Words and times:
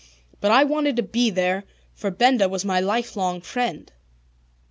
But 0.39 0.49
I 0.49 0.63
wanted 0.63 0.95
to 0.95 1.03
be 1.03 1.29
there, 1.29 1.63
for 1.93 2.09
Benda 2.09 2.49
was 2.49 2.65
my 2.65 2.79
lifelong 2.79 3.39
friend. 3.39 3.91